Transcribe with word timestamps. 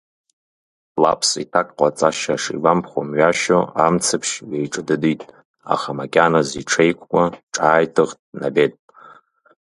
Ҭлаԥс 0.93 1.29
иҭак 1.43 1.67
ҟаҵашьа 1.77 2.35
шигәамԥхо 2.43 3.01
мҩашьо 3.07 3.59
амцаԥшь 3.85 4.35
ҩаиҿыдыдит, 4.49 5.21
аха 5.73 5.89
макьаназ 5.97 6.49
иҽеиқәкуа, 6.61 7.23
ҿааиҭыхт 7.53 8.19
Набед. 8.39 8.73